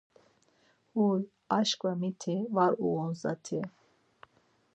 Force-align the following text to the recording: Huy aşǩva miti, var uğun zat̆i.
Huy 0.93 1.21
aşǩva 1.57 1.91
miti, 1.99 2.35
var 2.55 2.73
uğun 2.87 3.09
zat̆i. 3.21 3.59